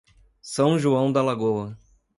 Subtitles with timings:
[0.41, 1.77] São João da Lagoa